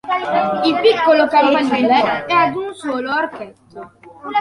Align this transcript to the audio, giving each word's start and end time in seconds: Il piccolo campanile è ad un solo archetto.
Il 0.65 0.79
piccolo 0.81 1.27
campanile 1.27 2.25
è 2.25 2.33
ad 2.33 2.55
un 2.55 2.73
solo 2.73 3.11
archetto. 3.11 3.91